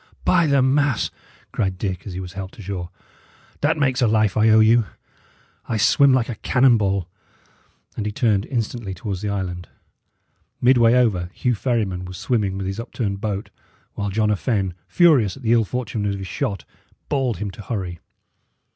[0.25, 1.11] "By the mass!"
[1.51, 2.89] cried Dick, as he was helped ashore,
[3.61, 4.87] "that makes a life I owe you.
[5.69, 7.07] I swim like a cannon ball."
[7.95, 9.67] And he turned instantly towards the island.
[10.59, 13.51] Midway over, Hugh Ferryman was swimming with his upturned boat,
[13.93, 16.65] while John a Fenne, furious at the ill fortune of his shot,
[17.07, 17.99] bawled to him to hurry.